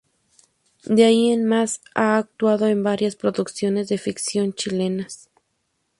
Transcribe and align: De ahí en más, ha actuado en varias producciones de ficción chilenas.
De 0.87 1.05
ahí 1.05 1.29
en 1.31 1.45
más, 1.45 1.79
ha 1.93 2.17
actuado 2.17 2.65
en 2.65 2.81
varias 2.81 3.15
producciones 3.15 3.87
de 3.87 3.99
ficción 3.99 4.51
chilenas. 4.51 5.29